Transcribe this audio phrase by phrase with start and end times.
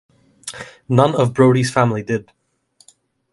[0.89, 2.31] None of Brodie's family did.